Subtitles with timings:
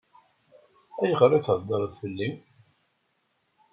[1.01, 2.29] Ayɣer i theddṛeḍ fell-i?